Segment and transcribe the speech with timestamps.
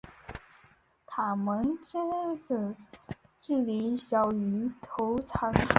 [1.05, 2.75] 肛门至鳃裂之
[3.39, 5.53] 距离小于头长。